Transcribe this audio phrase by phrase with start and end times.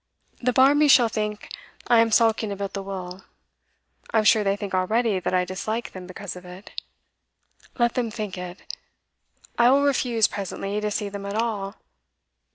[0.41, 1.49] The Barmbys shall think
[1.87, 3.23] I am sulking about the will;
[4.11, 6.71] I'm sure they think already that I dislike them because of it.
[7.77, 8.63] Let them think it;
[9.59, 11.75] I will refuse, presently, to see them at all.